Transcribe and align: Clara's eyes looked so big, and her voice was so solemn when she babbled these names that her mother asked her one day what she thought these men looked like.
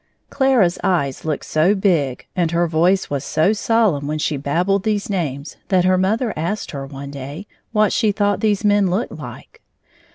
Clara's 0.31 0.79
eyes 0.83 1.25
looked 1.25 1.45
so 1.45 1.75
big, 1.75 2.25
and 2.35 2.49
her 2.49 2.65
voice 2.65 3.11
was 3.11 3.23
so 3.23 3.53
solemn 3.53 4.07
when 4.07 4.17
she 4.17 4.35
babbled 4.35 4.81
these 4.81 5.11
names 5.11 5.57
that 5.67 5.85
her 5.85 5.95
mother 5.95 6.33
asked 6.35 6.71
her 6.71 6.87
one 6.87 7.11
day 7.11 7.45
what 7.71 7.93
she 7.93 8.11
thought 8.11 8.39
these 8.39 8.65
men 8.65 8.89
looked 8.89 9.11
like. 9.11 9.61